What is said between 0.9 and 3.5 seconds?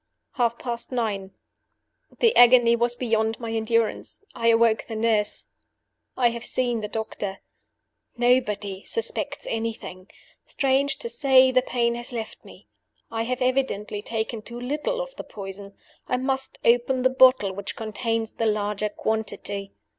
nine. "The agony was beyond